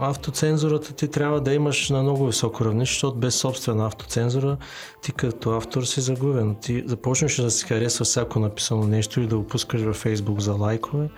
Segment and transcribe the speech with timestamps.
[0.00, 4.56] автоцензурата ти трябва да имаш на много високо равнище, защото без собствена автоцензура
[5.02, 6.56] ти като автор си загубен.
[6.62, 10.52] Ти започнеш да си харесва всяко написано нещо и да го пускаш във Фейсбук за
[10.52, 11.08] лайкове.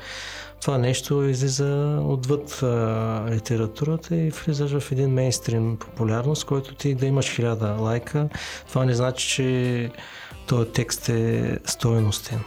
[0.62, 7.06] Това нещо излиза отвъд а, литературата и влизаш в един мейнстрим популярност, който ти да
[7.06, 8.28] имаш хиляда лайка.
[8.68, 9.90] Това не значи, че
[10.46, 12.40] този текст е стоеностен.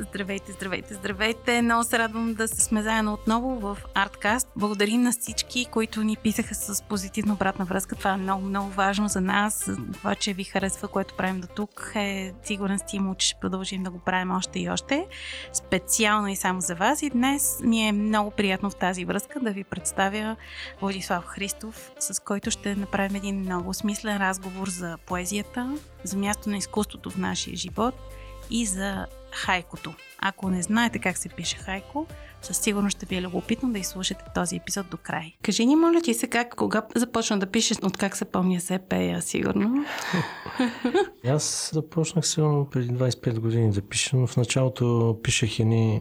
[0.00, 1.62] Здравейте, здравейте, здравейте!
[1.62, 4.48] Много се радвам да сме заедно отново в Арткаст.
[4.56, 7.94] Благодарим на всички, които ни писаха с позитивна обратна връзка.
[7.94, 9.70] Това е много, много важно за нас.
[9.92, 13.90] Това, че ви харесва, което правим до тук е сигурен стимул, че ще продължим да
[13.90, 15.06] го правим още и още.
[15.52, 17.02] Специално и само за вас.
[17.02, 20.36] И днес ми е много приятно в тази връзка да ви представя
[20.80, 26.56] Владислав Христов, с който ще направим един много смислен разговор за поезията, за място на
[26.56, 27.94] изкуството в нашия живот
[28.50, 29.94] и за хайкото.
[30.18, 32.06] Ако не знаете как се пише хайко,
[32.42, 35.36] със сигурност ще ви е любопитно да изслушате този епизод до край.
[35.42, 38.78] Кажи ни, моля ти се, как, кога започна да пишеш, от как се помня се
[38.78, 39.84] пея, сигурно?
[41.26, 46.00] Аз започнах сигурно преди 25 години да пиша, но в началото пишех едни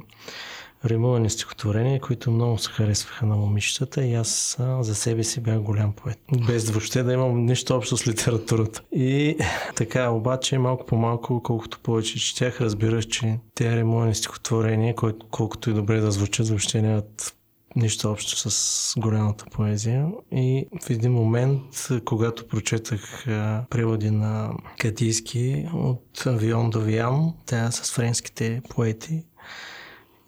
[0.86, 5.94] римувани стихотворения, които много се харесваха на момичетата и аз за себе си бях голям
[5.94, 6.20] поет.
[6.48, 8.82] Без въобще да имам нищо общо с литературата.
[8.92, 9.38] И
[9.76, 14.96] така, обаче малко по малко, колкото повече четях, разбираш, че тези римувани стихотворения,
[15.32, 17.34] колкото и добре да звучат, въобще нямат
[17.76, 20.08] нищо общо с голямата поезия.
[20.32, 23.24] И в един момент, когато прочетах
[23.70, 29.24] преводи на Катийски от Вион до Виан, тя с френските поети,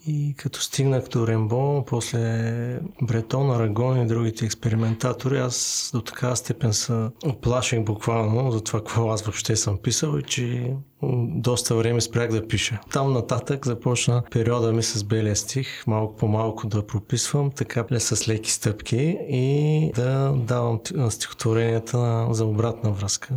[0.07, 6.73] и като стигнах до Рембо, после Бретон, Арагон и другите експериментатори, аз до такава степен
[6.73, 12.29] се оплаших буквално за това, какво аз въобще съм писал и че доста време спрях
[12.29, 12.79] да пиша.
[12.91, 18.27] Там нататък започна периода ми с белия стих, малко по малко да прописвам, така с
[18.27, 23.33] леки стъпки и да давам стихотворенията за обратна връзка.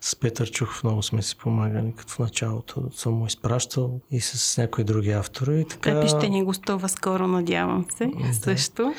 [0.00, 4.58] С Петър Чухов много сме си помагали, като в началото съм му изпращал и с
[4.58, 5.60] някои други автори.
[5.60, 5.94] И така...
[5.94, 8.34] Пепи ще ни гостува скоро, надявам се, да.
[8.34, 8.94] също.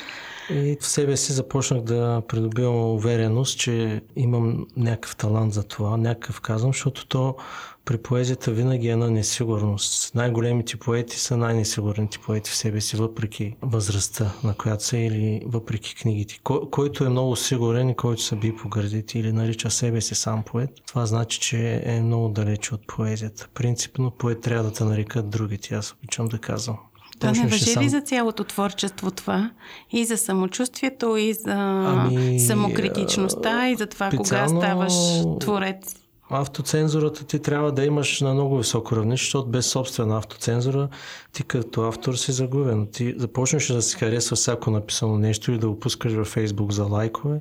[0.50, 6.40] И в себе си започнах да придобивам увереност, че имам някакъв талант за това, някакъв
[6.40, 7.36] казвам, защото то
[7.84, 10.14] при поезията винаги е на несигурност.
[10.14, 15.94] Най-големите поети са най-несигурните поети в себе си, въпреки възрастта, на която са или въпреки
[15.94, 16.38] книгите.
[16.42, 20.42] Кой, който е много сигурен и който се би погърдите или нарича себе си сам
[20.42, 23.48] поет, това значи, че е много далече от поезията.
[23.54, 26.78] Принципно поет трябва да те нарекат другите, аз обичам да казвам.
[27.20, 27.82] Това не въжи сам...
[27.82, 29.50] ли за цялото творчество това?
[29.90, 34.94] И за самочувствието, и за ами, самокритичността, и за това кога ставаш
[35.40, 36.03] творец?
[36.36, 40.88] Автоцензурата ти трябва да имаш на много високо равнище, защото без собствена автоцензура
[41.32, 42.86] ти като автор си загубен.
[42.92, 46.84] Ти започнеш да си харесва всяко написано нещо и да го пускаш във Фейсбук за
[46.84, 47.40] лайкове.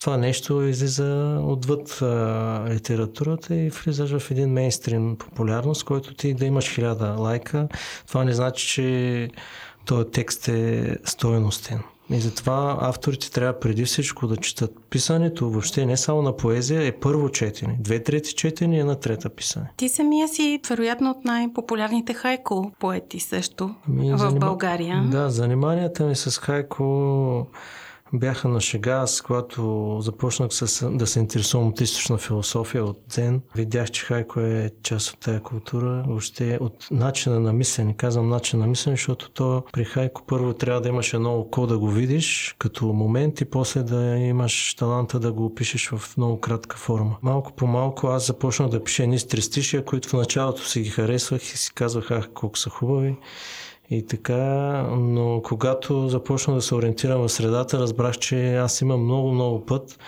[0.00, 6.44] Това нещо излиза отвъд а, литературата и влизаш в един мейнстрим популярност, който ти да
[6.44, 7.68] имаш хиляда лайка.
[8.08, 9.30] Това не значи, че
[9.84, 11.82] този текст е стоеностен.
[12.10, 14.70] И затова авторите трябва преди всичко да четат.
[14.90, 17.76] Писането въобще не само на поезия е първо четене.
[17.80, 19.70] Две трети четене е на трета писане.
[19.76, 24.46] Ти самия си вероятно от най-популярните хайко поети също ами, в занима...
[24.46, 25.02] България.
[25.10, 27.46] Да, заниманията ми с хайко
[28.18, 28.92] бяха на шега.
[28.92, 34.40] Аз, когато започнах с, да се интересувам от източна философия, от дзен, видях, че хайко
[34.40, 37.96] е част от тази култура, въобще от начина на мислене.
[37.96, 41.78] Казвам начин на мислене, защото то при хайко първо трябва да имаш едно око да
[41.78, 46.76] го видиш като момент и после да имаш таланта да го опишеш в много кратка
[46.76, 47.16] форма.
[47.22, 51.42] Малко по малко аз започнах да пиша едни стрестишия, които в началото си ги харесвах
[51.42, 53.16] и си казвах, ах, колко са хубави.
[53.94, 54.42] И така,
[54.98, 59.98] но когато започна да се ориентирам в средата, разбрах, че аз имам много-много път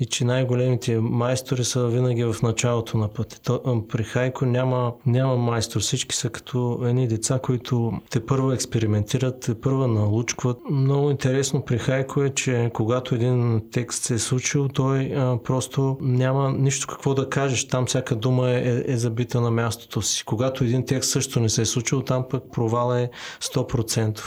[0.00, 3.60] и че най-големите майстори са винаги в началото на пътя.
[3.88, 5.80] При Хайко няма, няма майстор.
[5.80, 10.58] Всички са като едни деца, които те първо експериментират, те първо научкват.
[10.70, 15.96] Много интересно при Хайко е, че когато един текст се е случил, той а, просто
[16.00, 17.68] няма нищо какво да кажеш.
[17.68, 20.24] Там всяка дума е, е, е забита на мястото си.
[20.24, 23.10] Когато един текст също не се е случил, там пък провал е
[23.40, 24.20] 100%.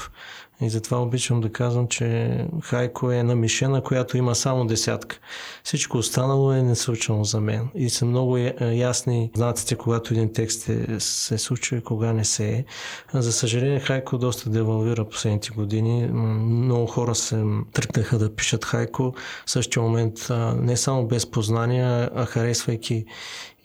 [0.62, 5.20] И затова обичам да казвам, че Хайко е на мишена, която има само десятка.
[5.64, 7.70] Всичко останало е несъучено за мен.
[7.76, 12.50] И са много ясни знаците, когато един текст е, се случва и кога не се
[12.50, 12.66] е.
[13.14, 16.08] За съжаление, Хайко доста девалвира последните години.
[16.08, 17.44] Много хора се
[17.74, 19.14] тръкнаха да пишат Хайко.
[19.46, 20.14] В същия момент
[20.56, 23.06] не само без познания, а харесвайки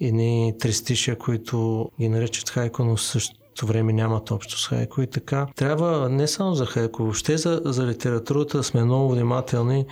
[0.01, 5.47] едни трестишия, които ги наричат Хайко, но също време нямат общо с Хайко и така.
[5.57, 9.87] Трябва не само за Хайко, въобще за, за литературата сме много внимателни,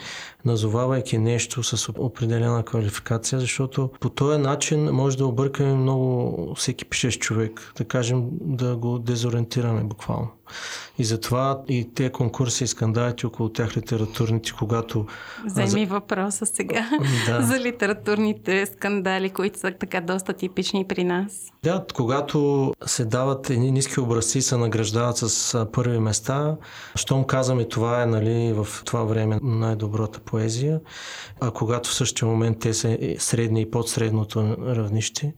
[0.44, 7.20] назовавайки нещо с определена квалификация, защото по този начин може да объркаме много всеки пишещ
[7.20, 10.28] човек, да кажем да го дезориентираме буквално.
[10.98, 15.06] И затова и те конкурси и скандалите около тях литературните, когато...
[15.46, 16.90] Вземи въпроса сега
[17.26, 17.42] да.
[17.46, 21.52] за литературните скандали, които са така доста типични при нас.
[21.62, 26.56] Да, когато се дават едни ниски образци се награждават с първи места,
[26.94, 30.80] щом казваме това е нали, в това време най-добрата поезия,
[31.40, 35.34] а когато в същия момент те са средни и под средното равнище,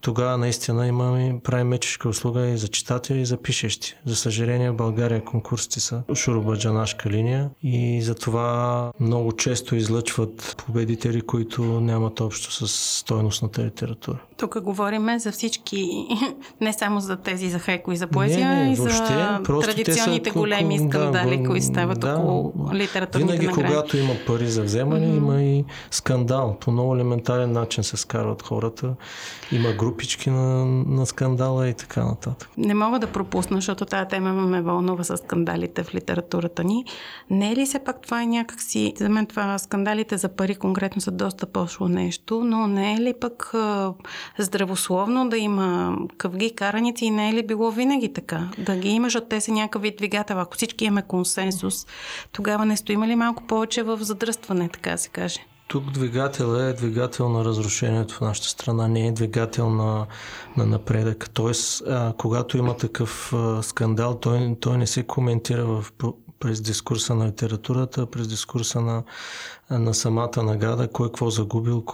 [0.00, 3.94] тогава наистина имаме, правим мечешка услуга и за читатели, и за пишещи.
[4.06, 11.62] За съжаление в България конкурсите са шурубаджанашка линия и затова много често излъчват победители, които
[11.62, 12.68] нямат общо с
[12.98, 14.18] стойностната литература.
[14.38, 16.08] Тук говорим за всички,
[16.60, 18.88] не само за тези за хайко и за поезия, не, не, и за
[19.44, 23.68] традиционните са, големи скандали, да, които стават да, около литературните Винаги, награди.
[23.68, 25.16] когато има пари за вземане, mm-hmm.
[25.16, 26.56] има и скандал.
[26.60, 28.94] По много елементарен начин се скарват хората.
[29.52, 32.50] Има групички на, на скандала и така нататък.
[32.56, 36.84] Не мога да пропусна, защото тази тема ме вълнува с скандалите в литературата ни.
[37.30, 38.94] Не е ли се пак това е някакси...
[38.98, 43.14] За мен това скандалите за пари конкретно са доста пошло нещо, но не е ли
[43.20, 43.54] пък
[44.38, 48.48] здравословно да има къвги караници и не е ли било винаги така?
[48.58, 50.40] Да ги има, защото те са някакъв вид двигател.
[50.40, 51.86] Ако всички имаме консенсус,
[52.32, 55.40] тогава не стоим ли малко повече в задръстване, така се каже?
[55.68, 60.06] Тук двигател е двигател на разрушението в нашата страна, не е двигател на,
[60.56, 61.30] на напредък.
[61.32, 65.92] Тоест, а, когато има такъв а, скандал, той, той не се коментира в,
[66.40, 69.02] през дискурса на литературата, през дискурса на,
[69.70, 71.84] на самата награда, кой какво загубил,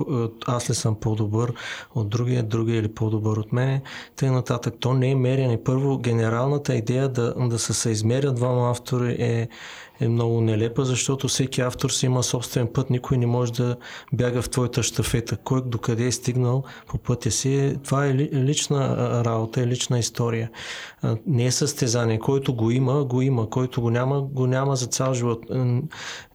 [0.47, 1.55] аз ли съм по-добър
[1.95, 3.83] от другия, другия или по-добър от мене,
[4.17, 4.75] тъй нататък.
[4.81, 5.65] То не е мерене.
[5.65, 9.49] Първо, генералната идея да, да се съизмерят двама автори е,
[10.05, 13.77] е много нелепа, защото всеки автор си има собствен път, никой не може да
[14.13, 15.37] бяга в твоята штафета.
[15.37, 20.51] Кой докъде е стигнал по пътя си, това е лична работа, е лична история.
[21.27, 22.19] Не е състезание.
[22.19, 23.51] Който го има, го има.
[23.51, 25.45] Който го няма, го няма за цял живот.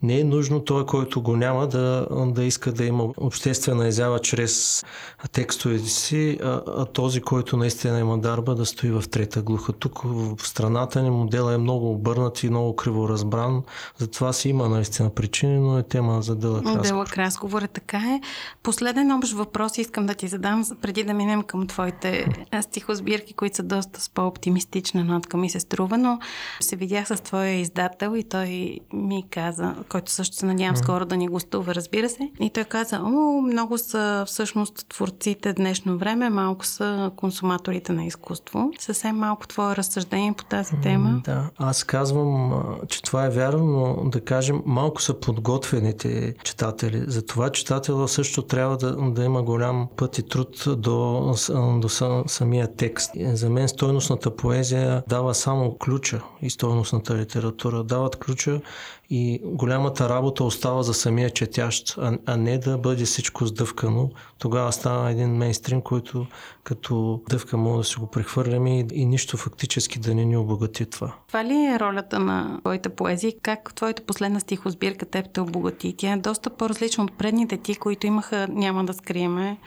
[0.04, 4.84] Не е нужно той, който го няма, да, да иска да има обществена изява чрез
[5.32, 9.74] текстовете си, а, а този, който наистина има дарба, да стои в трета глуха.
[9.74, 13.59] Тук в страната ни модела е много обърнат и много криво разбран.
[13.98, 16.88] Затова си има наистина причини, но е тема за дълъг разговор.
[16.88, 18.22] Дълъг разговор е така е.
[18.64, 22.28] Последен общ въпрос искам да ти задам, преди да минем към твоите
[22.62, 26.20] стихосбирки, които са доста с по-оптимистична нотка ми се струва, но
[26.60, 31.18] се видях с твоя издател и той ми каза, който също се надявам скоро да
[31.18, 32.32] ни гостува, разбира се.
[32.40, 38.72] И той каза, о, много са всъщност творците днешно време, малко са консуматорите на изкуство.
[38.80, 41.22] Съвсем малко твое разсъждение по тази тема.
[41.24, 47.04] Да, аз казвам, че това е вярно, но да кажем, малко са подготвените читатели.
[47.08, 51.34] Затова читателя също трябва да, да има голям път и труд до,
[51.82, 51.90] до
[52.28, 53.12] самия текст.
[53.18, 58.62] За мен стойностната поезия дава само ключа и стойностната литература дават ключа
[59.10, 64.10] и голямата работа остава за самия четящ, а, а не да бъде всичко сдъвкано.
[64.40, 66.28] Тогава става един мейнстрим, който
[66.64, 70.86] като дъвка може да си го прехвърляме и, и нищо фактически да не ни обогати
[70.86, 71.16] това.
[71.28, 73.34] Това ли е ролята на твоята поезия?
[73.42, 75.96] Как твоята последна стихосбирка теб те обогати?
[75.98, 79.58] Тя е доста по-различна от предните ти, които имаха, няма да скриеме,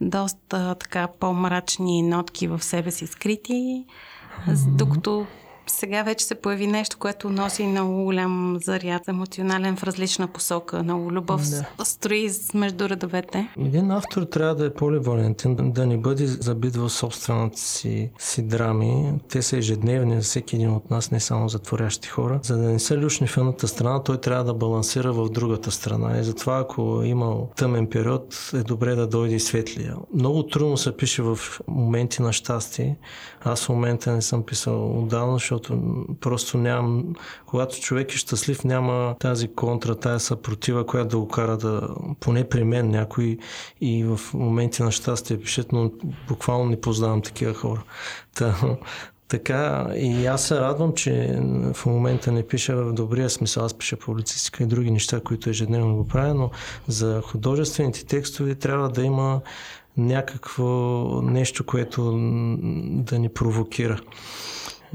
[0.00, 3.84] доста така по-мрачни нотки в себе си скрити,
[4.68, 5.26] докато
[5.70, 10.82] сега вече се появи нещо, което носи много голям заряд емоционален в различна посока.
[10.82, 11.42] Много любов
[11.78, 11.84] да.
[11.84, 13.48] строи между редовете.
[13.58, 19.12] Един автор трябва да е поливалентен, да не бъде забит в собствената си, си драми.
[19.28, 22.40] Те са ежедневни за всеки един от нас, не само затворящи хора.
[22.42, 26.18] За да не са люшни в едната страна, той трябва да балансира в другата страна.
[26.18, 29.96] И затова, ако е имал тъмен период, е добре да дойде и светлия.
[30.14, 32.96] Много трудно се пише в моменти на щастие.
[33.44, 37.04] Аз в момента не съм писал отдавна, защото защото просто нямам,
[37.46, 41.88] когато човек е щастлив, няма тази контра, тази съпротива, която да го кара да,
[42.20, 43.38] поне при мен някой
[43.80, 45.90] и в моменти на щастие пишат, но
[46.28, 47.82] буквално не познавам такива хора.
[48.34, 48.54] Та,
[49.28, 51.40] така, и аз се радвам, че
[51.74, 53.64] в момента не пиша в добрия смисъл.
[53.64, 56.50] Аз пиша публицистика и други неща, които ежедневно го правя, но
[56.88, 59.40] за художествените текстове трябва да има
[59.96, 60.62] някакво
[61.22, 62.02] нещо, което
[62.80, 64.00] да ни провокира.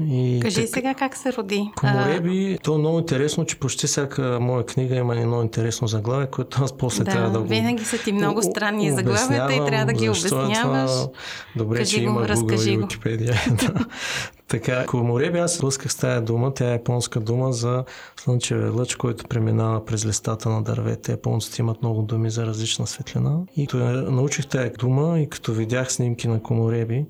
[0.00, 1.70] И Кажи так, сега как се роди.
[1.76, 2.62] Комореби, а...
[2.62, 6.72] то е много интересно, че почти всяка моя книга има едно интересно заглавие, което аз
[6.72, 10.08] после да, трябва да го винаги са ти много странни заглавията и трябва да ги
[10.08, 10.90] обясняваш.
[10.90, 11.08] Е това...
[11.56, 12.82] Добре, Кажи че го, има Google и го.
[12.82, 13.86] Wikipedia.
[14.48, 17.84] така, комореби, аз лъсках с тая дума, тя е японска дума за
[18.20, 21.12] слънчевия лъч, който преминава през листата на дървета.
[21.12, 23.38] Японците имат много думи за различна светлина.
[23.56, 27.04] И като научих тая дума и като видях снимки на комореби,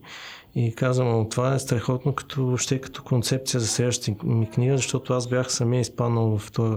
[0.56, 5.28] и казвам, това е страхотно като, въобще като концепция за следващата ми книга, защото аз
[5.28, 6.76] бях самия изпаднал в този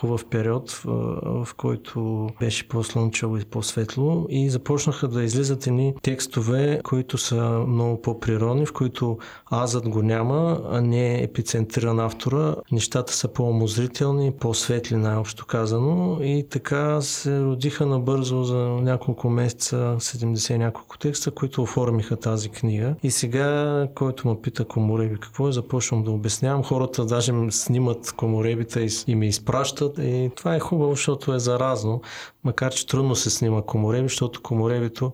[0.00, 7.18] хубав период, в, който беше по-слънчево и по-светло и започнаха да излизат едни текстове, които
[7.18, 9.18] са много по-природни, в които
[9.52, 12.54] азът го няма, а не е епицентриран автора.
[12.72, 20.56] Нещата са по-омозрителни, по-светли най-общо казано и така се родиха набързо за няколко месеца 70
[20.56, 22.94] няколко текста, които оформиха тази книга.
[23.02, 26.64] И сега, който ме пита комореби какво е, започвам да обяснявам.
[26.64, 29.87] Хората даже снимат коморебите и, и ми изпращат.
[29.98, 32.00] И това е хубаво, защото е заразно,
[32.44, 35.12] макар че трудно се снима комореби, защото коморебито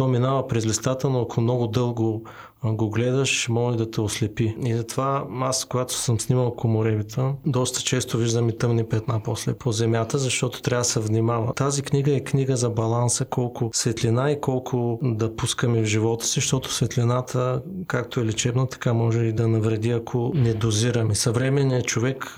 [0.00, 2.22] то минава през листата, но ако много дълго
[2.64, 4.56] го гледаш, може да те ослепи.
[4.64, 9.72] И затова аз, когато съм снимал коморевита, доста често виждам и тъмни петна после по
[9.72, 11.54] земята, защото трябва да се внимава.
[11.54, 16.40] Тази книга е книга за баланса, колко светлина и колко да пускаме в живота си,
[16.40, 21.14] защото светлината, както е лечебна, така може и да навреди, ако не дозираме.
[21.14, 22.36] Съвременният човек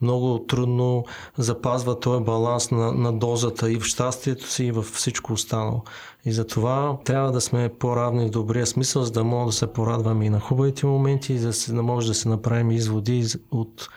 [0.00, 1.04] много трудно
[1.38, 5.82] запазва този баланс на, на дозата и в щастието си, и в всичко останало.
[6.26, 10.24] И затова трябва да сме по-равни в добрия смисъл, за да можем да се порадваме
[10.24, 13.88] и на хубавите моменти, и за да може да се направим изводи от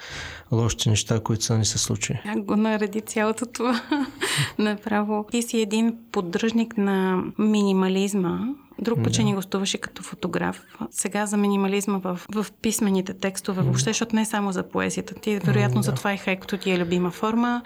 [0.51, 2.19] лошите неща, които са ни се случили.
[2.23, 3.81] Как го нареди цялото това
[4.57, 5.25] направо.
[5.31, 8.39] Ти си един поддръжник на минимализма,
[8.81, 10.61] Друг път, че ни гостуваше като фотограф.
[10.91, 15.13] Сега за минимализма в, в писмените текстове, въобще, защото не само за поезията.
[15.13, 17.61] Ти, вероятно, за това и хайкото ти е любима форма,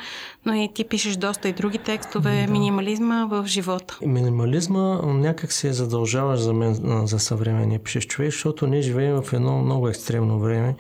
[0.46, 2.44] но и ти пишеш доста и други текстове.
[2.46, 2.51] Да.
[2.51, 3.98] Минимализма в живота.
[4.06, 9.62] Минимализма някак се задължаваш за мен, за съвременния пишеш човек, защото ние живеем в едно
[9.62, 10.75] много екстремно време,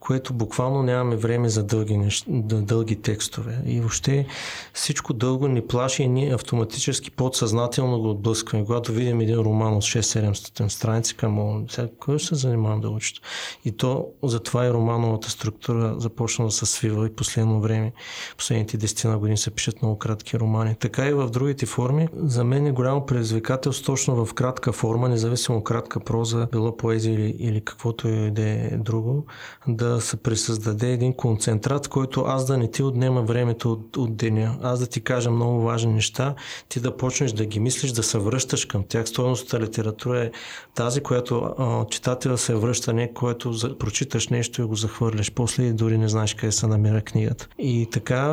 [0.00, 2.24] което буквално нямаме време за дълги, нещ...
[2.28, 3.58] дълги текстове.
[3.66, 4.26] И въобще
[4.72, 8.64] всичко дълго ни плаши и ние автоматически подсъзнателно го отблъскваме.
[8.64, 13.22] Когато видим един роман от 6-700 страници, към сега кой ще се занимавам да учат?
[13.64, 17.92] И то затова и романовата структура започна да се свива и последно време,
[18.36, 20.74] последните 10 на години се пишат много кратки романи.
[20.74, 22.08] Така и в другите форми.
[22.16, 27.36] За мен е голямо предизвикателство точно в кратка форма, независимо кратка проза, било поезия или,
[27.38, 29.26] или каквото и да е друго,
[29.68, 34.58] да се присъздаде един концентрат, който аз да не ти отнема времето от, от деня,
[34.62, 36.34] аз да ти кажа много важни неща,
[36.68, 39.08] ти да почнеш да ги мислиш, да се връщаш към тях.
[39.08, 40.30] Стоеността литература е
[40.74, 45.62] тази, която а, читателя се връща, не което за, прочиташ нещо и го захвърляш после
[45.62, 47.48] и дори не знаеш къде се намира книгата.
[47.58, 48.26] И така,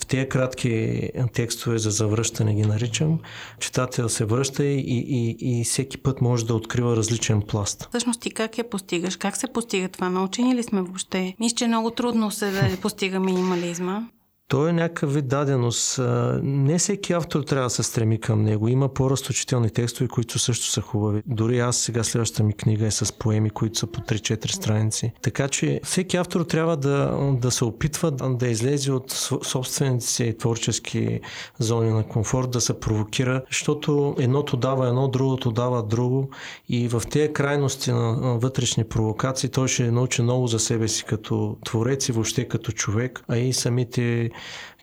[0.00, 1.02] в тези кратки
[1.32, 3.18] текстове за завръщане ги наричам,
[3.60, 7.88] читател се връща и, и, и, и всеки път може да открива различен пласт.
[7.88, 9.16] Всъщност ти как я постигаш?
[9.16, 10.08] Как се постига това?
[10.08, 11.34] Научени ли сме въобще.
[11.40, 14.02] Мисля, че много трудно се да постига минимализма.
[14.48, 16.00] То е някакъв вид даденост.
[16.42, 18.68] Не всеки автор трябва да се стреми към него.
[18.68, 21.22] Има по-разточителни текстове, които също са хубави.
[21.26, 25.12] Дори аз сега следващата ми книга е с поеми, които са по 3-4 страници.
[25.22, 29.10] Така че всеки автор трябва да, да се опитва да излезе от
[29.42, 31.20] собствените си творчески
[31.58, 36.30] зони на комфорт, да се провокира, защото едното дава едно, другото дава друго
[36.68, 41.56] и в тези крайности на вътрешни провокации той ще научи много за себе си като
[41.64, 44.30] творец и въобще като човек, а и самите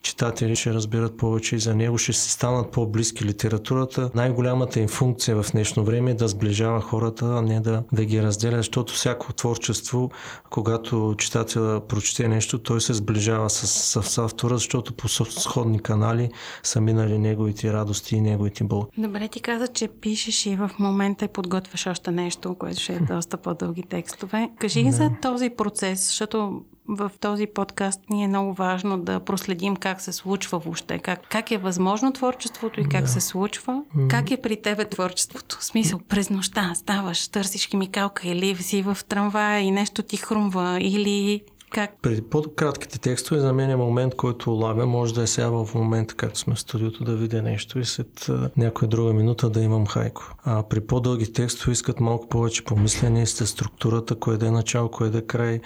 [0.05, 4.09] читатели ще разберат повече и за него, ще се станат по-близки литературата.
[4.15, 8.23] Най-голямата им функция в днешно време е да сближава хората, а не да, да ги
[8.23, 10.11] разделя, защото всяко творчество,
[10.49, 16.29] когато читателя прочете нещо, той се сближава с, с, с автора, защото по сходни канали
[16.63, 19.01] са минали неговите радости и неговите болки.
[19.01, 22.99] Добре, ти каза, че пишеш и в момента и подготвяш още нещо, което ще е
[23.09, 24.49] доста по-дълги текстове.
[24.59, 24.91] Кажи да.
[24.91, 30.11] за този процес, защото в този подкаст ни е много важно да проследим как се
[30.11, 33.07] случва въобще, как, как е възможно творчеството и как да.
[33.07, 33.83] се случва.
[34.09, 35.57] Как е при тебе творчеството?
[35.59, 40.77] В смисъл, през нощта ставаш, търсиш химикалка или си в трамвая и нещо ти хрумва
[40.81, 41.41] или
[41.75, 42.01] как?
[42.01, 44.85] Преди по-кратките текстове за мен е момент, който улавя.
[44.85, 48.29] Може да е сега в момента, както сме в студиото, да видя нещо и след
[48.57, 50.35] някоя друга минута да имам хайко.
[50.43, 55.09] А при по-дълги текстове искат малко повече помислене, сте структурата, кое да е начало, кое
[55.09, 55.61] да е край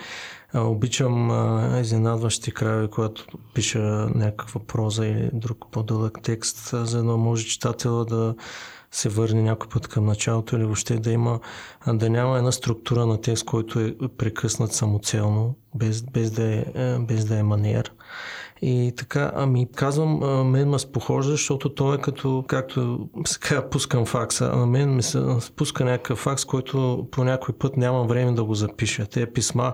[0.53, 7.45] Обичам а, изненадващи крави, когато пиша някаква проза или друг по-дълъг текст, за да може
[7.45, 8.35] читателя да
[8.91, 11.39] се върне някой път към началото или въобще да има,
[11.87, 16.99] да няма една структура на текст, който е прекъснат самоцелно, без, без, да, е, е
[16.99, 17.91] без да е манер.
[18.61, 20.17] И така, ами казвам,
[20.51, 25.23] мен ме спохожда, защото той е като, както сега пускам факса, на мен ми се
[25.39, 29.05] спуска някакъв факс, който по някой път нямам време да го запиша.
[29.05, 29.73] Те писма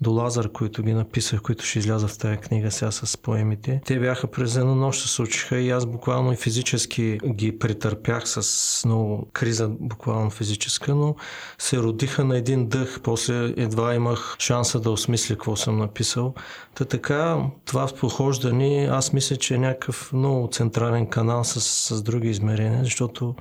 [0.00, 4.00] до Лазар, които ги написах, които ще изляза в тази книга сега с поемите, те
[4.00, 9.28] бяха през една нощ се случиха и аз буквално и физически ги претърпях с много
[9.32, 11.16] криза, буквално физическа, но
[11.58, 13.00] се родиха на един дъх.
[13.02, 16.34] После едва имах шанса да осмисля какво съм написал.
[16.74, 17.86] Та така, това
[18.24, 23.34] похождане, аз мисля, че е някакъв много централен канал с, с други измерения, защото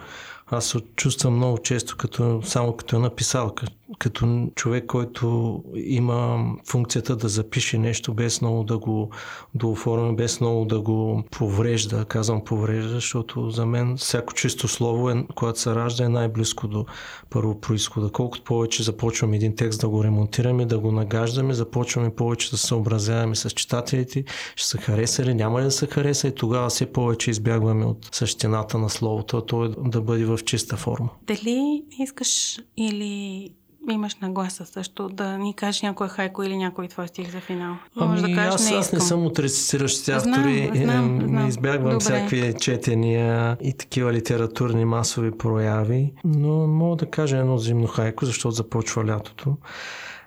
[0.47, 3.67] аз се чувствам много често като, само като написалка,
[3.99, 9.09] като човек, който има функцията да запише нещо без много да го
[9.55, 12.05] дооформя, без много да го поврежда.
[12.05, 16.85] Казвам поврежда, защото за мен всяко чисто слово, е, когато се ражда, е най-близко до
[17.29, 18.09] първо происхода.
[18.11, 22.67] Колкото повече започваме един текст да го ремонтираме, да го нагаждаме, започваме повече да се
[22.67, 24.23] съобразяваме с читателите,
[24.55, 28.09] ще се хареса ли, няма ли да се хареса и тогава все повече избягваме от
[28.11, 31.09] същината на словото, то е да бъде в чиста форма.
[31.27, 33.49] Дали искаш или
[33.91, 37.75] имаш нагласа също да ни кажеш някой хайко или някой твой стих за финал.
[37.95, 40.71] Може ами, да кажеш, аз, не аз не съм от рецитиращите автори.
[40.73, 41.47] Знам, знам, знам.
[41.47, 41.99] Избягвам Добре.
[41.99, 48.51] всякакви четения и такива литературни масови прояви, но мога да кажа едно зимно хайко, защото
[48.51, 49.55] започва лятото.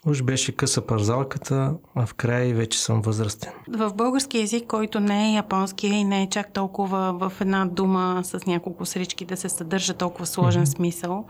[0.07, 3.53] Уж беше къса парзалката, а в края вече съм възрастен.
[3.69, 8.21] В български язик, който не е японски и не е чак толкова в една дума
[8.25, 10.77] с няколко срички да се съдържа толкова сложен mm-hmm.
[10.77, 11.27] смисъл,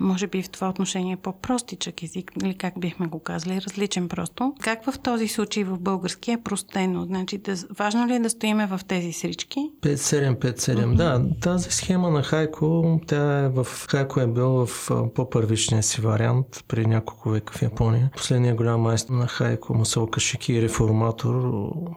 [0.00, 4.54] може би в това отношение е по-простичък език, или как бихме го казали, различен просто.
[4.60, 7.04] Как в този случай в български е простено?
[7.04, 9.70] Значи, да, важно ли е да стоиме в тези срички?
[9.82, 10.94] 5-7, 5-7, mm-hmm.
[10.94, 11.24] да.
[11.40, 16.86] Тази схема на Хайко, тя е в Хайко е бил в по-първичния си вариант при
[16.86, 18.10] няколко века в Япония.
[18.16, 21.52] Последният голям майстор на Хайко, Масао Кашики, реформатор,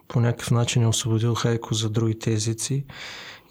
[0.08, 2.86] по някакъв начин е освободил Хайко за другите езици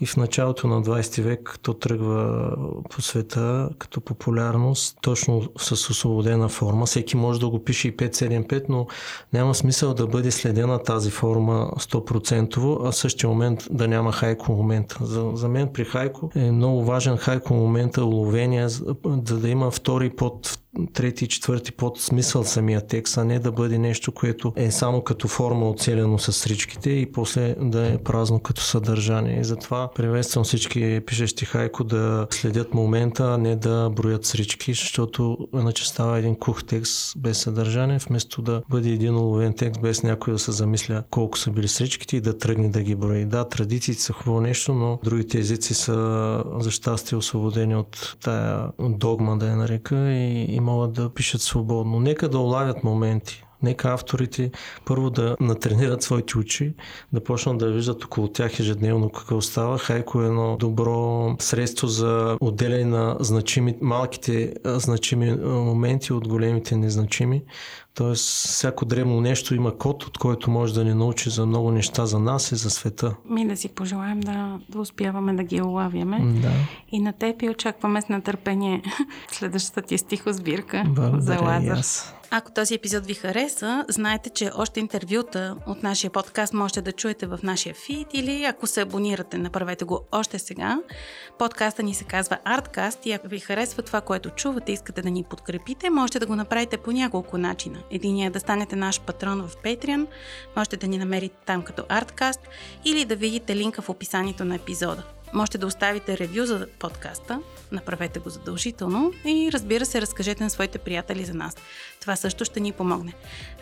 [0.00, 2.50] и в началото на 20 век то тръгва
[2.90, 6.86] по света като популярност, точно с освободена форма.
[6.86, 8.86] Всеки може да го пише и 575, но
[9.32, 14.52] няма смисъл да бъде следена тази форма 100%, а в същия момент да няма хайко
[14.52, 14.98] момента.
[15.00, 18.84] За, за мен при хайко е много важен хайко момента, уловения, за,
[19.26, 20.57] за да има втори под
[20.92, 25.28] трети четвърти под смисъл самия текст, а не да бъде нещо, което е само като
[25.28, 29.40] форма оцелено с сричките и после да е празно като съдържание.
[29.40, 35.38] И затова приветствам всички пишещи хайко да следят момента, а не да броят срички, защото
[35.54, 40.32] иначе става един кух текст без съдържание, вместо да бъде един уловен текст без някой
[40.32, 43.24] да се замисля колко са били сричките и да тръгне да ги брои.
[43.24, 49.38] Да, традициите са хубаво нещо, но другите езици са за щастие освободени от тая догма,
[49.38, 52.00] да я нарека и има могат да пишат свободно.
[52.00, 53.44] Нека да улавят моменти.
[53.62, 54.50] Нека авторите
[54.84, 56.74] първо да натренират своите очи,
[57.12, 59.78] да почнат да виждат около тях ежедневно какво става.
[59.78, 67.42] Хайко е едно добро средство за отделяне на значими, малките значими моменти от големите незначими.
[67.98, 72.06] Тоест, всяко древно нещо има код, от който може да ни научи за много неща
[72.06, 73.14] за нас и за света.
[73.30, 76.40] Ми да си пожелаем да, да успяваме да ги улавяме.
[76.42, 76.52] Да.
[76.92, 78.82] И на теб и очакваме с нетърпение
[79.32, 81.84] следващата ти стихосбирка Благодаря за Лазар.
[82.30, 87.26] Ако този епизод ви хареса, знаете, че още интервюта от нашия подкаст можете да чуете
[87.26, 90.78] в нашия фид или ако се абонирате, направете го още сега.
[91.38, 95.24] Подкаста ни се казва Artcast и ако ви харесва това, което чувате, искате да ни
[95.24, 97.78] подкрепите, можете да го направите по няколко начина.
[97.90, 100.06] Единият е да станете наш патрон в Patreon,
[100.56, 102.40] можете да ни намерите там като Artcast
[102.84, 105.02] или да видите линка в описанието на епизода.
[105.32, 107.40] Можете да оставите ревю за подкаста,
[107.72, 111.56] направете го задължително и разбира се, разкажете на своите приятели за нас.
[112.00, 113.12] Това също ще ни помогне.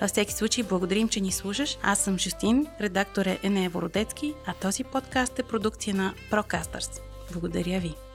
[0.01, 1.79] Във всеки случай, благодарим, че ни слушаш.
[1.83, 7.01] Аз съм Жустин, редактор е Енея Вородецки, а този подкаст е продукция на Procasters.
[7.33, 8.06] Благодаря ви!